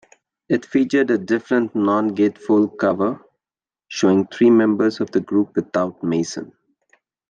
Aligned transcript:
It 0.49 0.65
featured 0.65 1.11
a 1.11 1.17
different 1.19 1.75
non-gatefold 1.75 2.79
cover 2.79 3.23
showing 3.87 4.25
three 4.25 4.49
members 4.49 4.99
of 4.99 5.11
the 5.11 5.21
group 5.21 5.55
without 5.55 6.01
Mason. 6.03 6.53